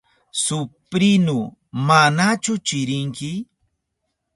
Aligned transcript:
Suprinu, 0.43 1.37
¿manachu 1.87 2.53
chirinki? 2.67 3.31